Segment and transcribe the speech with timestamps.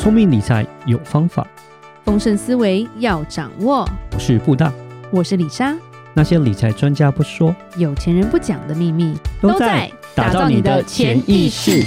[0.00, 1.46] 聪明理财有方法，
[2.06, 3.86] 丰盛思维要掌握。
[4.14, 4.72] 我是布大，
[5.12, 5.76] 我是李莎。
[6.14, 11.84] 那些理财专家不说，有钱人不讲的秘密，都在打造你的潜意识。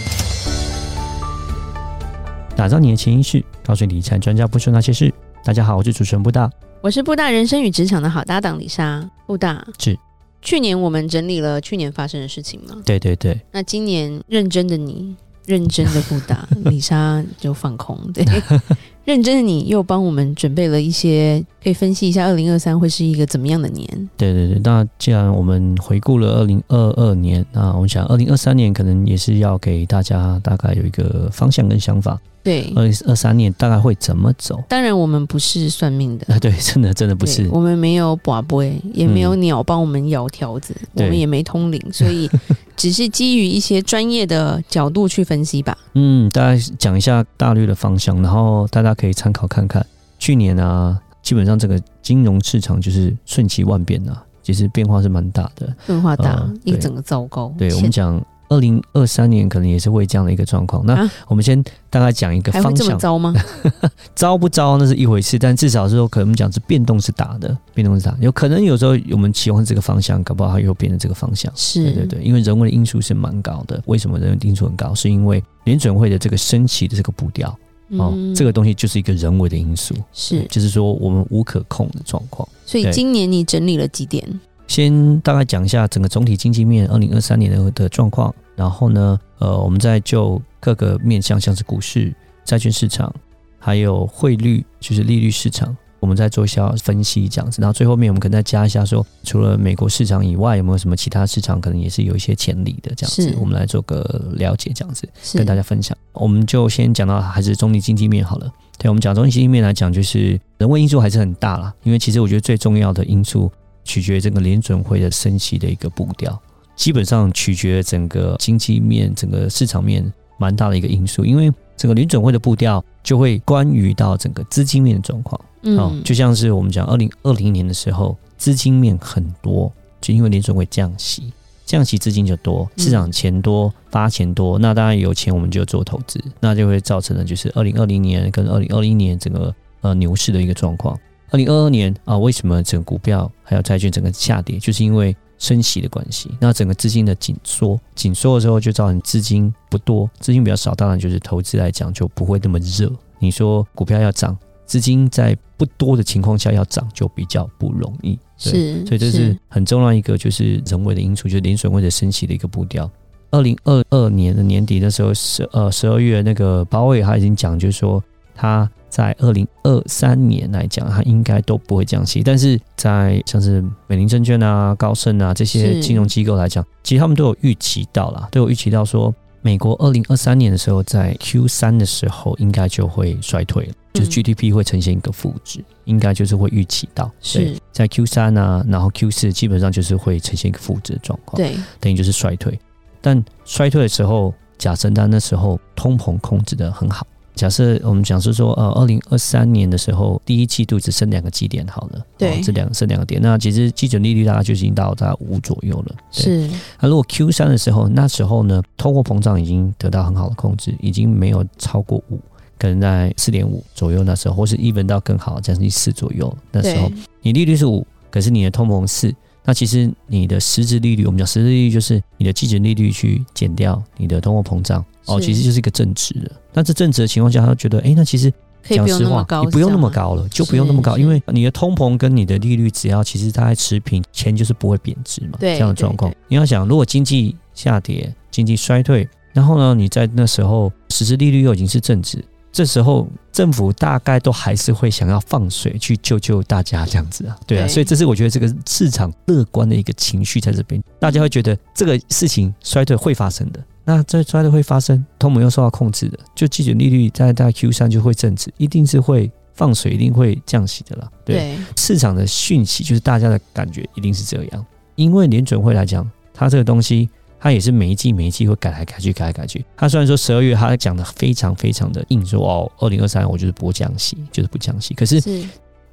[2.56, 5.12] 打造你的潜意识，告诉理财专家不说那些事。
[5.44, 6.48] 大家好，我是主持人布大，
[6.82, 9.10] 我是布大人生与职场的好搭档李莎。
[9.26, 9.98] 布大是
[10.40, 12.80] 去年我们整理了去年发生的事情吗？
[12.86, 13.42] 对对对。
[13.52, 15.16] 那今年认真的你。
[15.46, 17.98] 认真的不打， 李莎就放空。
[18.14, 18.26] 对，
[19.06, 24.10] 认真的你又帮我们准备了一些，可以分析一下二零二三会是一个怎么样的年？
[24.16, 32.20] 对对对，那既然我们回顾了二零二二年，那我们想二零二三年可能也是要给大家大概有一个方向跟想法。
[32.44, 34.62] 对，二零二三年大概会怎么走？
[34.68, 36.34] 当然，我们不是算命的。
[36.34, 37.48] 啊，对，真的真的不是。
[37.50, 42.30] 我们没有卜杯，也没有鸟帮我们摇条子，嗯、我们也没通灵，所以
[42.76, 45.78] 只是基于一些专业的角度去分析吧。
[45.94, 49.86] 嗯，大家讲一下大略的方向，然后大家可以参考看看。
[50.20, 57.54] 去年啊，基本上这个金融市场就是瞬息万变啊，其实变化是蛮大的，变化大，呃、一整个糟糕。
[57.58, 58.24] 对，我们讲。
[58.54, 60.86] 二零二三年可能也是会这样的一个状况。
[60.86, 62.64] 那我们先大概讲一个方向。
[62.64, 63.34] 还会这么糟吗？
[64.14, 68.16] 糟不糟那是一回事，但至少是说，可能我们讲是变动是大的，变动是大。
[68.22, 71.52] 有可能有时候我们期望这个方向，搞不好它又变成这个方向。
[71.56, 73.82] 是，对对对，因为人为的因素是蛮高的。
[73.88, 74.94] 为什么人为的因素很高？
[74.94, 77.50] 是因为联准会的这个升息的这个步调，
[77.98, 82.48] 哦、嗯，这个东西就是一个人为的因素，是，就是说我们无可控的状况。
[82.66, 84.28] 所以今年你整理了几点？
[84.68, 88.34] 先大概讲一下整个总体经济面，二零二三年的的状况。
[88.56, 92.14] 然后呢，呃，我们再就各个面向，像是股市、
[92.46, 93.12] 债券市场，
[93.58, 97.62] 还有汇率，就是利率市场，我们再做一下分析，这样子。
[97.62, 103.36] 然后最后面我们可能再加一下说，说除了美国市场以外，有没有什么其他市场可能也是有一些潜力的，这样子。
[103.40, 105.98] 我们来做个了解，这样子跟大家分享。
[106.12, 108.52] 我们就先讲到还是总体经济面好了。
[108.78, 113.52] 对，我们讲总体经济面来讲，就是人为因素还是很大啦，因为其实我觉得最重要的因素
[113.84, 116.42] 取决于这个联准会的升息的一个步调。
[116.76, 120.04] 基本上取决整个经济面、整个市场面
[120.40, 125.40] 蛮大的一个因素，因为整个联准会的步调就会关于到整个资金面的状况。
[125.62, 129.72] 嗯、哦，就像是我们讲二零二零年的时候，资金面很多，
[130.02, 131.32] 就因为联准会降息，
[131.64, 141.00] 降息资金就多，市场钱多，发钱多，那当然有钱我们就做投资，那就会造成了就是二零二零年跟二零二一年整个呃牛市的一个状况。
[141.34, 145.14] 二零二二年啊，为什么整个股票还有债券整个下跌，就是因为。
[145.40, 152.90] 升息的关系，那整个资金的紧缩，紧缩的时候就造成资金不多，资金比较少，当然就是投资来讲就不会那么热。
[153.20, 158.18] 你说股票要涨，资金在不多的情况下要涨就比较不容易。
[158.38, 162.90] 是，所以这是很重要一个就是人为的因素，就是联准会的升息的一个步调。
[163.32, 168.02] 二零二二年的年底的时候，十呃十二月那个鲍威尔他已经讲，就是说
[168.34, 168.70] 他。
[168.94, 172.22] 在二零二三年来讲，它应该都不会降息。
[172.22, 179.12] 但是在像是美林证券啊、高盛啊这些金融机构来讲，其实他们都有预期到啦，都有预期到说，
[179.42, 187.10] 美国二零二三年的时候，在 Q 三的时候应该就会衰退了，就是 GDP 会呈现一个负值，嗯、应该就是会预期到。
[187.20, 192.60] 是在 Q 三啊，然后 Q 四基本上就是会呈现一个负值的状况，对，等于就是衰退。
[193.02, 197.08] 但衰退的时候，假设在那时候通膨控制的很好。
[197.36, 205.96] 假设我们讲是说，呃，二零二三年的时候，第一季度只剩两个基点好了，对，这两剩两个点，那其实基准利率大概就已经到大概五左右了。
[206.12, 206.50] 是，
[206.80, 212.20] 那如果 Q 三的时候，那时候呢，通货膨胀已经得到很好的控制，已经没有超过五，
[212.60, 219.14] 可能在四点五左右那时候，或是 even 到更好，将近四左右那时候，你利率是五，可是你的通膨四。
[219.46, 226.32] 那其实你的实质利率，我们讲实质利率就是你的基准利率去减掉你的通货膨胀哦，其实就是一个正值的。
[226.54, 228.32] 那这正值的情况下，他觉得，哎，那其实
[228.64, 235.38] 讲实话，你不用那么高了，就不用那么高，因为你的通膨跟你的利率只要其实大概持平，钱就是不会贬值嘛。
[235.40, 242.24] 对，这样的状况，你要想，如果经济下跌、经济衰退，然后呢，你在那时候实质利率又已经是正值。
[242.54, 261.10] 这时候政府大概都还是会想要放水去救救大家这样子啊，对啊，所以这是我觉得这个市场乐观的一个情绪在这边，大家会觉得这个事情衰退会发生的，那这衰退会发生，通膨又受到控制的，就基准利率在大概 Q 三就会正值，一定是会放水，一定会降息的啦。
[261.26, 267.10] 对，市场的讯息就是大家的感觉一定是这样，因为联准会来讲，它这个东西。
[267.44, 269.66] 他也是每一季每一季会改来改去，改来改去。
[269.76, 274.94] 他虽然说十二月他讲的非常非常的硬，说哦，二零二三我就是不降息，就是不降息。
[274.94, 275.22] 可是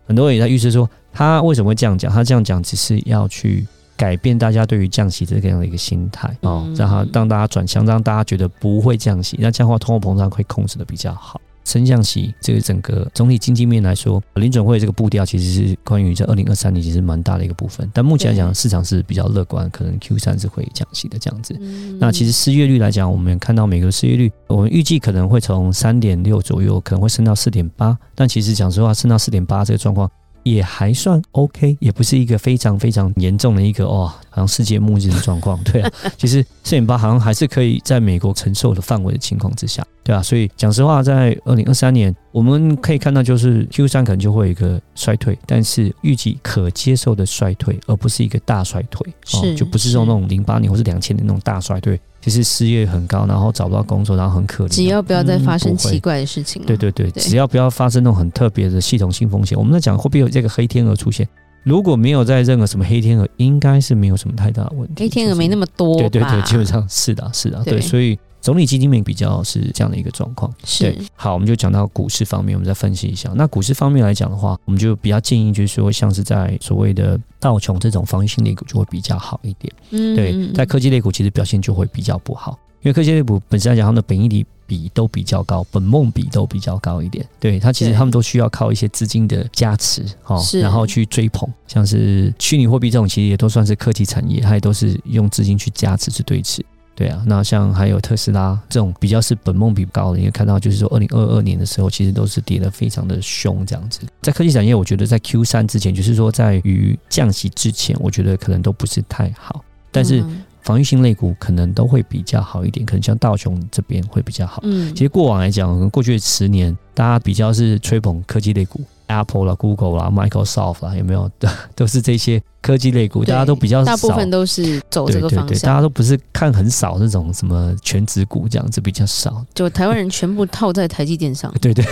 [0.07, 2.09] 很多人也在预测说，他为什么会这样讲？
[2.13, 3.67] 他这样讲只是要去
[3.97, 9.37] 改变大家对于降息这样的一个心态哦，让他让大家转向，让大家觉得不会降息。
[9.41, 11.41] 那这样的话，通货膨胀会控制的比较好。
[11.71, 17.89] 升降息这个整个总体经济面来说，联准会这个步调其实是关于这二零二三年其实蛮大的一个部分。
[17.95, 21.57] 但目前来讲，市场是比较乐观，可能 Q 三是会降息的这样子。
[21.61, 27.97] 嗯、那其实失业率来讲，我们看到美国失业率，我们预计可能会从三点六左右，可能会升到四点八。
[28.17, 30.11] 但其实讲实话，升到四点八这个状况。
[30.43, 35.91] 也还算 OK，也不是一个非常非常严重的一个哦，好像世界末日的状况， 对啊。
[36.17, 40.23] 其实四点八好像还是可以在美国承受的范围的情况之下，对啊。
[40.23, 52.01] 所以讲实话，在二零二三年，我们可以看到就是 Q 三可能就会有一个衰退，但是预计可接受的衰退，而不是一个大衰退，哦，就不是说那种零八年或是两千年那种大衰退。
[52.21, 54.69] 其实失业很高，然后找不到工作，然后很可怜。
[54.69, 59.59] 只要不要再发生奇怪的事情，对对对，只要不要发生那种很特别的系统性风险。
[59.59, 61.27] 我们在讲会不会有这个黑天鹅出现？
[61.63, 65.05] 如果没有在任何什么黑天鹅，应该是没有什么太大的问题。
[65.05, 68.19] 黑天鹅没那么多，对对对，基本上是的，是的，对，所以。
[68.41, 73.31] 总理基金面比较是这样的一个状况，是好，我们就讲到股市方面，我们再分析一下。
[73.35, 79.73] 那股市方面来讲的话，我们就比较建议，就是说，像是在所谓的道琼这种防御性类股就会比较好一点。
[79.91, 87.27] 嗯，对，在科技类股其实表现就会比较不好，因为科技类股本身来讲，他们的本益比比都比较高，本梦比都比较高一点。
[87.41, 96.65] 对，它其实他们都需要靠一些资金的加持，哈，然后去追捧，像是虚拟货币这种，其实也都算是科技产业，它也都是用资金去加持去堆砌。
[97.01, 104.01] 对啊，那像还有特斯拉这种比较是本梦比高的，你会看到就是说，二零二二年的时候，其实都是跌得非常的凶这样子。
[104.21, 109.65] 在科技产业，我觉得在 Q 三之前，就是说在于降息之前，我觉得可能都不是太好。
[109.91, 110.23] 但是
[110.61, 114.61] 防御性类股可能都会比较好一点，可能像道琼这边会比较好。
[114.65, 118.83] 嗯，其实过往来讲，过去十年大家比较是吹捧科技类股。
[119.17, 121.31] Apple 啦、Google 啦、Microsoft 啦，有没有？
[121.75, 125.47] 都是这些科技类股，大家都比较少，大部分都是走这个方向。
[125.47, 129.45] 对对对，大家都不是看很少那种什么全职股这样子，比较少。
[129.55, 131.53] 就台湾人全部套在台积电上。
[131.61, 131.85] 对对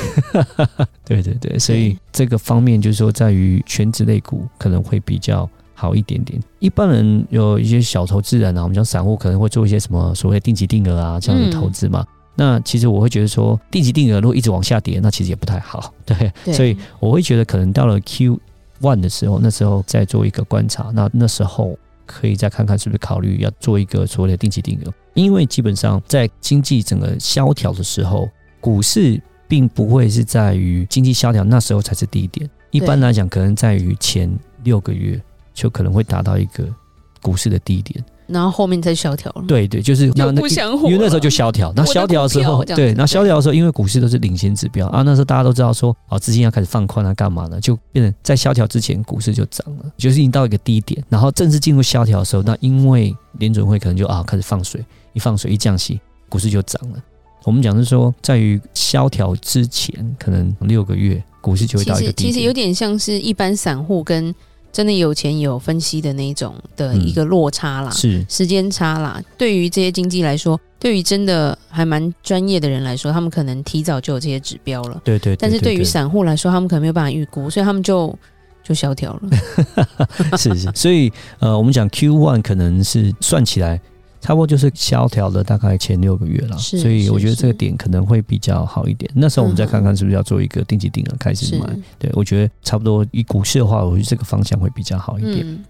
[1.04, 6.40] 对对对，所以这个方面就是说，在于全职类股可能会比较好一点点。
[6.58, 12.04] 一般人有一些小投资人啊，我们讲散户可能会做一些什么所谓定期定额啊这样的投资嘛。
[12.06, 16.32] 嗯那其实我会觉得说，定期定额如果一直往下跌，那其实也不太好， 对。
[16.44, 18.38] 对，所以我会觉得可能到了 Q
[18.80, 21.76] one 的时候，那时候再做一个观察，那那时候
[22.06, 28.30] 可以再看看是不是考虑要做一个所谓的定期定额，因为基本上在经济整个萧条的时候，
[28.60, 34.30] 股市并不会是在于经济萧条那时候才是低点，一般来讲可能在于前
[34.62, 35.20] 六个月
[35.52, 36.64] 就可能会达到一个
[37.20, 38.04] 股市的低点。
[38.28, 40.46] 然后后面再萧条了，对对，就是那那
[40.86, 47.58] 因为那时候就萧条，那萧条的时候，对，那萧条的时候，因为股市都是领先指标啊，那时候大家都知道说，哦，资金要开始放宽啊，干嘛呢？
[47.58, 54.84] 就变成在萧条之前，股市就涨了，就是已经到一个低点，然后正式进入萧条的时候，那因为联准会可能就啊开始放水，
[55.14, 55.98] 一放水一降息，
[56.28, 57.02] 股市就涨了。
[57.44, 62.32] 我们讲是说，在于萧条之前，可能六个月，股市就会到一个低点。
[62.32, 64.34] 其实有点像是一般散户跟。
[64.72, 69.20] 真的有钱有分析的那种的一个落差啦，嗯、是时间差啦。
[69.36, 75.00] 对于这些经济来说，对于真的还蛮专业的人来说，他们可能提早就有这些指标了。
[75.04, 75.38] 对对，对，对，对。
[75.40, 78.16] 但是对于散户来说，他们可能没有办法预估，所以他们就
[78.62, 80.36] 就萧条了。
[80.38, 83.80] 是是，所以呃，我们讲 Q one 可能是算起来。
[84.20, 89.10] 差不多就是萧条了大概前六个月了，所以我觉得这个点可能会比较好一点。
[89.14, 91.66] 那时候我们再看看是不是要做一个定期定额开始买。
[91.98, 95.64] 对，我觉得差不多以股市的话，我觉得这个方向会比较好一点。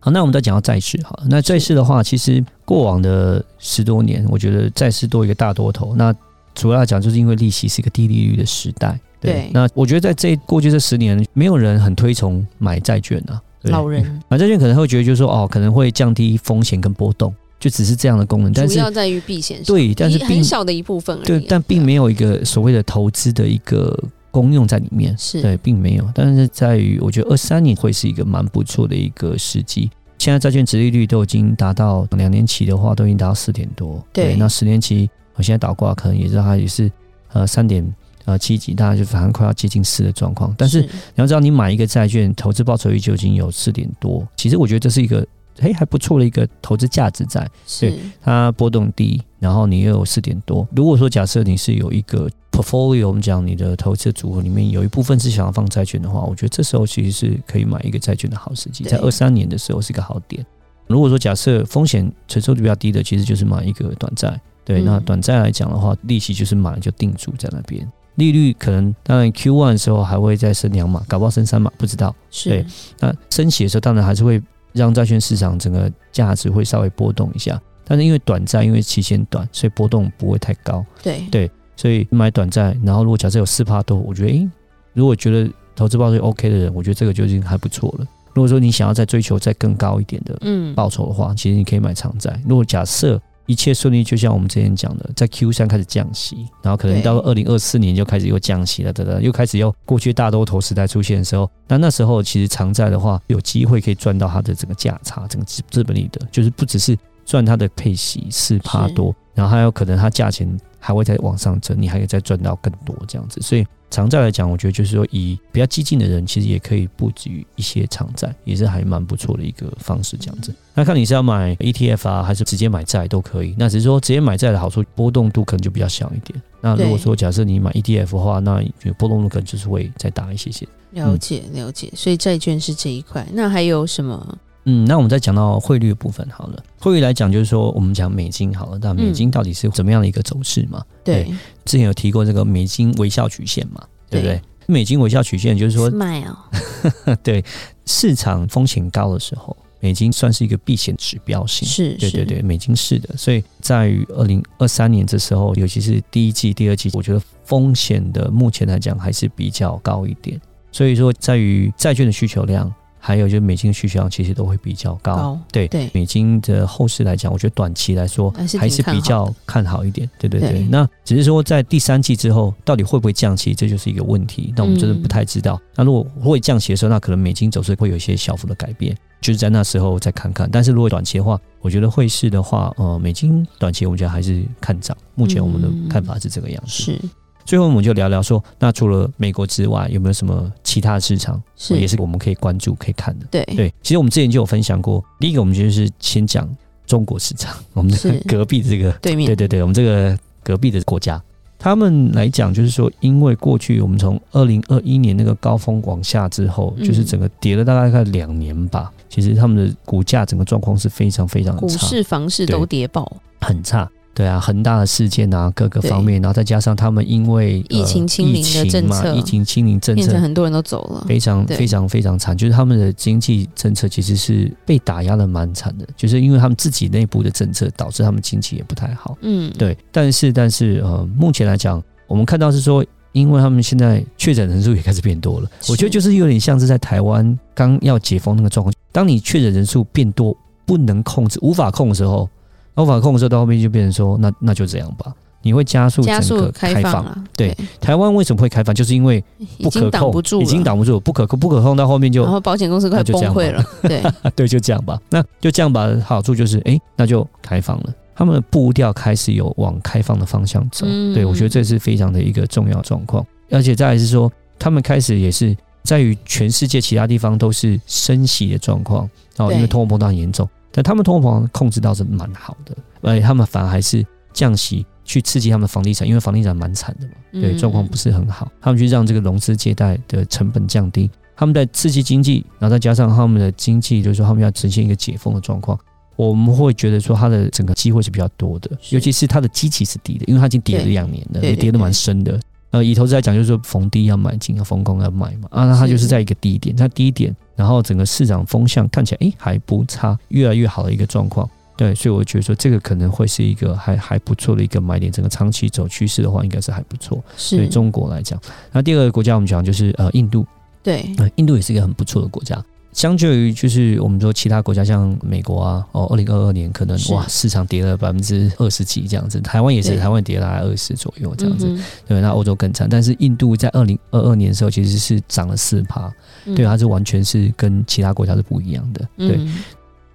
[0.00, 1.26] 好，那我们再讲到债市好了。
[1.28, 5.94] 那债市的话，其实过往的十多年，我觉得债市多一个大多头。
[5.94, 6.12] 那
[6.54, 8.98] 主要来讲，就是因为利息是一个低利率的时代。
[9.20, 9.48] 对。
[9.54, 13.40] 那我觉得在这过去这十年，没有人很推崇买债券啊。
[13.66, 17.32] 老人买债券可能会觉得，就是说哦，可能会降低风险跟波动。
[17.62, 19.62] 就只是这样的功能，但是主要在于避险。
[19.62, 21.24] 对，但是很小的一部分而已。
[21.24, 23.96] 对，但并没有一个所谓的投资的一个
[24.32, 25.16] 功用在里面。
[25.16, 26.10] 是对，并没有。
[26.12, 29.88] 但是在于，我觉得二三年会是一个蛮不错的一个时机。
[30.18, 34.04] 现在债券值利率都已经达到两年期的话，都已经达到四点多。
[34.12, 36.90] 对，那十年期我现在倒挂可能也是它也是
[37.32, 40.52] 呃三点呃七几，大概就反正快要接近四的状况。
[40.58, 45.24] 但是你要知道，你买一个债券投资报酬率就已经有四点多，其实我觉得这是一个。
[45.60, 47.48] 嘿，还不错的一个投资价值在，
[47.80, 50.66] 对，它波动低，然后你又有四点多。
[50.74, 60.44] 如果说假设你是有一个 portfolio，我们讲你的投资组合里面有一部分是想要放债券的话，我觉得这时候其实是可以买一个债券的好时机，在二三年的时候是一个好点。
[60.86, 64.40] 如果说假设风险承受度比较低的，其实就是买一个短债。
[64.64, 72.14] 对，那短债来讲的话，利息就是买就定住在那边，利率可能当然 Q one 的时候还会再升两码，搞不好升三码，不知道。
[72.44, 72.64] 对，
[73.00, 74.40] 那升息的时候当然还是会。
[74.72, 80.84] 让债券市场整个价值会稍微波动一下，但是因为短债，因为期限短，所以波动不会太高。
[81.02, 84.48] 对对，所以买短债，然后如果假设有四趴多，我觉得，诶，
[84.94, 88.06] 如果觉得投资报酬 OK 的人，我觉得这个就已经还不错了。
[88.34, 92.40] 如果说你想要再追求再更高一点的嗯报酬的话，嗯、其实你可以买长债。
[92.48, 110.48] 如果假设一切顺利，就像我们之前讲的，在 Q 三开始降息，然后可能到二零二四年就开始又降息了，等等，又开始又过去大多头时代出现的时候，那那时候其实长债的话，有机会可以赚到它的整个价差，整个资资本利得，就是不只是赚它的配息四趴多，然后还有可能它价钱
[110.82, 113.64] 还会再往上增，你还可以再赚到更多这样子，所以。
[113.92, 120.16] 长债来讲，我觉得就是说，以比较激进的人，其实也可以布局一些长债，也是还蛮不错的一个方式。
[120.16, 123.54] 这样子，那看你是要买 ETF 啊，还是直接买债都可以。
[123.58, 126.42] 那只是说，直接买债的好处，波动度可能就比较小一点。
[126.62, 128.64] 那如果说假设你买 ETF 的话，那
[128.96, 130.66] 波动度可能就是会再大一些些。
[130.92, 131.92] 了解，了解。
[131.94, 133.28] 所以债券是这一块。
[133.34, 134.38] 那还有什么？
[134.64, 136.62] 嗯，那我们再讲到汇率的部分好了。
[136.78, 140.80] 汇率来讲，就是说我们讲美金好了，那美金到底是怎么样的一个走势嘛？
[140.80, 143.82] 嗯、对，之前有提过这个美金微笑曲线嘛？
[144.08, 144.36] 对不对？
[144.36, 146.36] 对美金微笑曲线就是说，Smile。
[147.24, 147.44] 对，
[147.86, 151.68] 市场风险高的时候，美金算是一个避险指标性。
[151.68, 153.16] 是，对对对，美金是的。
[153.16, 160.40] 所以在于二零二三年这时候，尤其是第一季、第二季，我觉得风险的目前来讲还是比较高一点。
[160.70, 162.72] 所以说，在于债券的需求量。
[163.04, 170.52] 还有就是美金的需求量其实都会比较高，高对对，美金的后市来讲，我觉得短期来说还是比较看好一点，对对对。
[170.52, 174.54] 对那只是说在第三季之后，到底会不会降息，这就是一个问题。
[174.56, 175.54] 那我们真的不太知道。
[175.54, 180.48] 嗯、那如果会降息的时候，那可能美金走势会有一些小幅的改变，就是在那时候再看看。
[180.48, 184.96] 但是如果短期的话，我觉得汇市的话，呃，美金短期我们觉得还是看涨。
[185.16, 186.70] 目前我们的看法是这个样子。
[186.70, 187.00] 是。
[187.44, 193.26] 最后我们就聊聊说，那除了美国之外，有没有什么其他的市场是也是我们可以关注、可以看的？
[193.30, 195.04] 对对，其实我们之前就有分享过。
[195.20, 196.48] 第一个，我们就是先讲
[196.86, 201.22] 中国市场， 我们的隔壁的这个对面，对对对，我们这个隔壁的国家，
[201.58, 208.92] 他们来讲就是说，因为过去我们从二零二一年那个高峰往下之后，就是整个跌了大概快两年吧。
[209.08, 213.90] 其实他们的股价整个状况是非常非常的差，股市、房市都跌爆，很差。
[214.14, 222.36] 对啊，恒大的事件啊，各个方面，然后再加上他们因为疫情清零的政策，疫情清零政策，变成很多人都走了，非常非常非常惨。
[222.36, 229.16] 就是他们的经济政策其实是被打压的蛮惨的，就是因为他们自己内部的政策导致他们经济也不太好。
[229.22, 229.74] 嗯，对。
[229.90, 242.28] 但是但是呃，目前来讲，我们看到是说，因为他们现在确诊人数也开始变多了，我觉得就是有点像是在台湾刚要解封那个状况，当你确诊人数变多，不能控制、无法控的时候。
[242.76, 245.12] 无法控的时候，到后面就变成说，那那就这样吧。
[245.44, 247.04] 你会加速整个开放，
[247.36, 248.72] 对，对台湾为什么会开放？
[248.72, 249.22] 就是因为
[249.60, 253.64] 不可控，已经挡不住，不可控，不可控到后面就，然后保险公司快崩溃了。
[253.82, 254.00] 对
[254.36, 254.96] 对，就这样吧。
[255.10, 255.90] 那就这样吧。
[256.06, 257.92] 好处就是，哎，那就开放了。
[258.14, 260.86] 他们的步调开始有往开放的方向走。
[260.88, 263.26] 嗯、对我觉得这是非常的一个重要状况。
[263.50, 270.48] 而且再来是说，他们开始也是在于全世界其他地方都是升息的状况，然后因为通货膨胀很严重。
[270.72, 278.50] 但他们通货膨胀控制倒是蛮好的，而且他们反而还是降息去刺激他们房地产，因为房地产蛮惨的嘛，对，状况不是很好。
[278.60, 285.78] 他们去让这个融资借贷的成本降低，他们在刺激经济，然后再加上他们的经济，就是说他们要呈现一个解封的状况，
[286.16, 292.40] 我们会觉得说它的整个机会是比较多的，尤其是它的基期是低的，因为它已经跌了两年了，也跌得蛮深的。
[292.72, 295.48] 呃，以投资来讲，就是说逢低要买进，要逢高要买嘛。
[295.50, 301.48] 啊，那它就是在一个低点，它低点，然后整个市场风向看起来，诶还不差，越来越好的一个状况。
[301.76, 305.12] 对，所以我觉得说这个可能会是一个还还不错的一个买点。
[305.12, 307.22] 整个长期走趋势的话，应该是还不错。
[307.36, 307.56] 是。
[307.56, 308.40] 对中国来讲，
[308.72, 310.46] 那第二个国家我们讲就是呃印度，
[310.82, 312.62] 对，呃，印度也是一个很不错的国家。
[312.92, 326.12] 相较于就是我们说其他国家，像美国啊，哦，二零二二年可能哇市场跌了百分之二十几这样子，台湾也是，台湾跌了大概二十左右这样子，嗯、对，那欧洲更惨，但是印度在二零二二年的时候其实是涨了四趴，
[326.44, 329.62] 嗯、对，它是完全是跟其他国家是不一样的，对，嗯、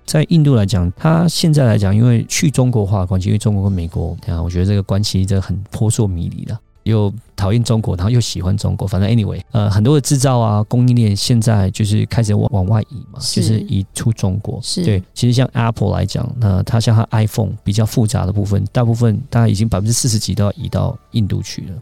[0.05, 6.57] 在印度来讲，它现在来讲，因为去中国化的关系，因为中国跟美国，啊，我觉得这个关系这很扑朔迷离的。
[6.87, 14.59] 又讨厌中国，然后又喜欢中国，反正 anyway，呃，很多的制造啊，供应链现在就是开始往往外移嘛，是就是移出中国。
[14.63, 21.73] 是对，其实像 Apple 来讲，那它像它 iPhone 比较复杂的部分，大部分大概已经百分之四十几都要移到印度去了。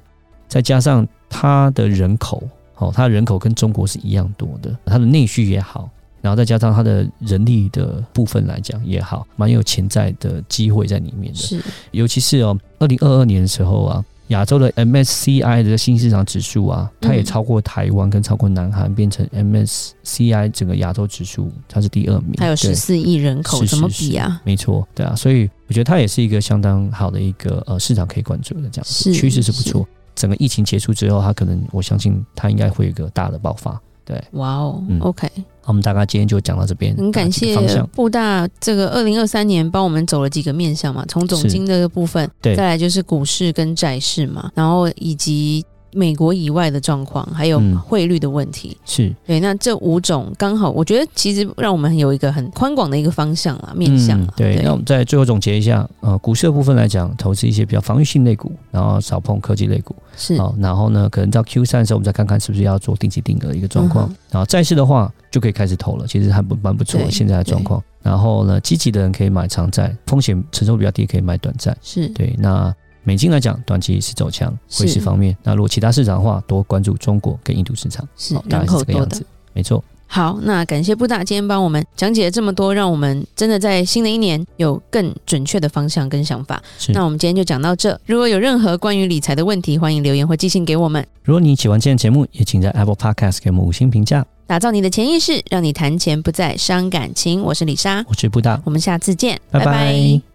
[0.48, 2.44] 再加上它的人口，
[2.78, 5.90] 哦，它的人口跟中国是一样多的，它的内需也好，
[6.22, 11.40] 然后再加上它的人力的部分来讲也好，蛮有潜在的机会在里面的。
[11.40, 14.04] 是，尤其是哦，二零二二年的时候啊。
[14.30, 22.34] 亚洲的 MSCI 的新市场指数啊，它也超过台湾跟超过南韩，变成 MSCI 整个亚洲指数，它是第二名。
[22.38, 24.42] 它有十四亿人口，怎么比啊？
[24.44, 29.88] 没错，对啊，所以我觉得它也是一个相当好的一个呃市场可以关注的这样子，趋势是不错。
[30.16, 33.80] 整个疫情结束之后，它可能我相信它应该会有一个大的爆发。
[34.06, 35.28] 对，哇哦、嗯、，OK，
[35.66, 37.56] 我们大概今天就讲到这边，很感谢
[37.94, 45.66] 布大这个二零二三年帮我们走了几个面向嘛，从总经的部分，对，再来就是股市跟债市嘛，然后以及。
[45.96, 49.40] 美国以外的状况，还有汇率的问题，嗯、是对。
[49.40, 54.28] 那这五种刚好，我觉得其实让我们有一个很宽广的一个方向啊，面向、嗯。
[54.36, 59.96] 对，那我们再最后总结一下，呃，股市的部分来讲，投资一些比较防御性类股，然后少碰科技类股。
[60.18, 60.38] 是。
[60.38, 64.10] 好，然后呢，可能到 Q 三的时候，我们再看看是不是要做定期定额的一个状况。
[64.10, 67.82] 嗯、然后债市的话，就可以开始投了，其实还不蛮不错现在的状况。
[68.02, 71.76] 然后呢，积极的人可以买长债，风险承受比较低，可以买短债。
[71.82, 72.36] 是对。
[72.38, 72.74] 那
[73.06, 75.38] 美金来讲，短期是走强，汇市方面。
[75.44, 79.26] 那如果其他市场的话，多关注中国跟印度市场，是大概是这个样子。
[79.54, 79.82] 没错。
[80.08, 86.62] 好，那感谢布大今天帮我们讲解了这么多，让我们真的在新的一年有更准确的方向跟想法。
[86.78, 86.92] 是。
[86.92, 88.00] 那我们今天就讲到这。
[88.06, 91.06] 如果有任何关于理财的问题，欢迎留言或寄信给我们。
[91.24, 94.26] 如果你喜欢今天节目，也请在 Apple Podcast 给我们五星评价。
[94.48, 97.42] 打造你的潜意识，让你谈钱不再伤感情。
[97.42, 99.66] 我是李莎，我是布大，我们下次见，拜拜。
[99.66, 100.35] 拜拜。